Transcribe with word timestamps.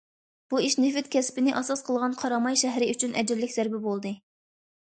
بۇ 0.53 0.61
ئىش 0.67 0.77
نېفىت 0.85 1.09
كەسپىنى 1.15 1.53
ئاساس 1.59 1.85
قىلغان 1.89 2.17
قاراماي 2.23 2.57
شەھىرى 2.65 2.89
ئۈچۈن 2.95 3.15
ئەجەللىك 3.21 3.55
زەربە 3.59 3.83
بولدى. 3.89 4.17